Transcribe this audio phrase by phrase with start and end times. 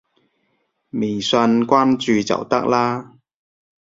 [0.03, 0.09] 微信
[1.67, 3.19] 關注就得啦